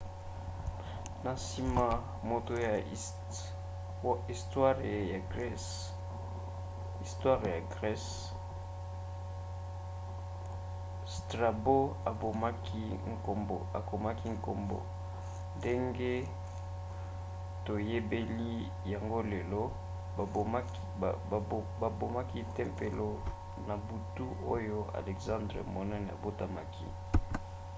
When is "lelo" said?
19.31-19.63